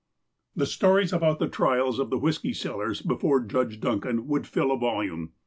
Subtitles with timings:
[0.55, 4.75] The stories about the trials of the whiskey sellers, before Judge Duncan, would fill a
[4.79, 5.33] volume.